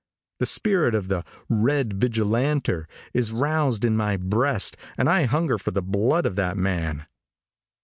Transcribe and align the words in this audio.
The 0.39 0.47
spirit 0.47 0.95
of 0.95 1.09
the 1.09 1.23
"Red 1.47 1.93
Vigilanter" 1.99 2.87
is 3.13 3.31
roused 3.31 3.85
in 3.85 3.95
my 3.95 4.17
breast 4.17 4.75
and 4.97 5.07
I 5.07 5.25
hunger 5.25 5.59
for 5.59 5.69
the 5.69 5.83
blood 5.83 6.25
of 6.25 6.35
that 6.37 6.57
man. 6.57 7.05